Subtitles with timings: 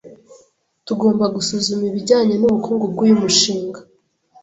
[0.85, 3.79] Tugomba gusuzuma ibijyanye nubukungu bwuyu mushinga.